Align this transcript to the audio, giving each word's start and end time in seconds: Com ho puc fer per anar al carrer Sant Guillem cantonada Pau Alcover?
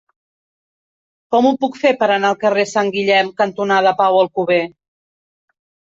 Com 1.35 1.47
ho 1.49 1.51
puc 1.65 1.77
fer 1.83 1.91
per 2.01 2.07
anar 2.15 2.31
al 2.31 2.39
carrer 2.45 2.65
Sant 2.71 2.91
Guillem 2.97 3.31
cantonada 3.43 3.95
Pau 4.03 4.19
Alcover? 4.23 4.63